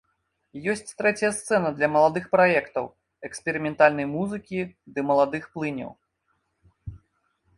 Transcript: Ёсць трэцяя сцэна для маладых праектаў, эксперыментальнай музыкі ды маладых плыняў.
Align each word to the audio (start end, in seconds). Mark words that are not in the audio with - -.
Ёсць 0.71 0.93
трэцяя 1.01 1.29
сцэна 1.39 1.69
для 1.81 1.87
маладых 1.95 2.23
праектаў, 2.35 2.85
эксперыментальнай 3.29 4.07
музыкі 4.15 4.59
ды 4.95 4.99
маладых 5.09 5.43
плыняў. 5.59 5.91